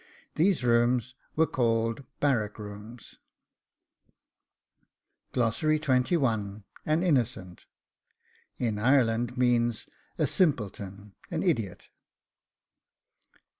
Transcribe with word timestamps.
These 0.33 0.63
rooms 0.63 1.13
were 1.35 1.45
called 1.45 2.03
Barrack 2.19 2.57
rooms. 2.57 3.19
AN 5.35 5.43
INNOCENT 6.87 7.65
in 8.57 8.79
Ireland, 8.79 9.37
means 9.37 9.85
a 10.17 10.25
simpleton, 10.25 11.13
an 11.29 11.43
idiot. 11.43 11.89